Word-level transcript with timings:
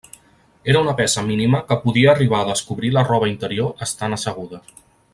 Era 0.71 0.79
una 0.85 0.95
peça 1.01 1.23
mínima 1.27 1.59
que 1.67 1.77
podia 1.83 2.09
arribar 2.15 2.39
a 2.45 2.49
descobrir 2.53 2.91
la 2.99 3.05
roba 3.13 3.31
interior 3.37 3.85
estant 3.89 4.19
asseguda. 4.21 4.65